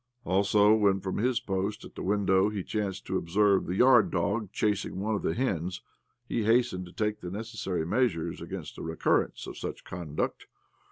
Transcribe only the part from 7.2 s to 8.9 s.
the necessary measures against a